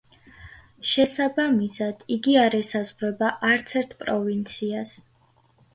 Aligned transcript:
შესაბამისად, 0.91 2.01
იგი 2.17 2.33
არ 2.47 2.59
ესაზღვრება 2.63 3.31
არც 3.53 3.79
ერთ 3.83 3.97
პროვინციას. 4.05 4.99